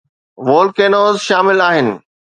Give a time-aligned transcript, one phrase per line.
[0.47, 1.89] volcanoes شامل آهن